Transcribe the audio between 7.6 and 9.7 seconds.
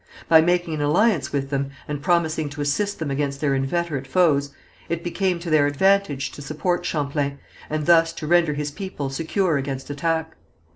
and thus to render his people secure